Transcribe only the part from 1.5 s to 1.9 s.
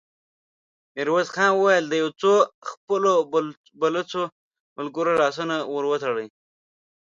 وويل: